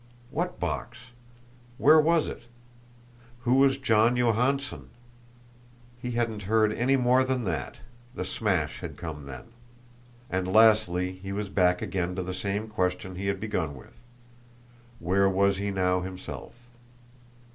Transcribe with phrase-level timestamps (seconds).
[0.31, 0.97] What box?
[1.77, 2.45] Where was it?
[3.41, 4.89] Who was John Johansson?
[6.01, 7.77] He hadn't heard any more than that;
[8.15, 9.53] the smash had come then.
[10.27, 13.93] And lastly, he was back again to the same question he had begun with:
[14.97, 16.55] Where was he now himself?